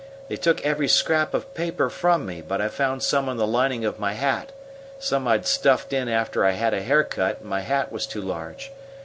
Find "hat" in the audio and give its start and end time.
4.13-4.51, 7.61-7.91